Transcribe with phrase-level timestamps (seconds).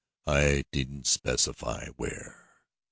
[0.25, 2.59] I needn't specify where.